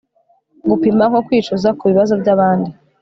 [0.69, 2.69] Gupima nko kwicuza kubibazo byabandi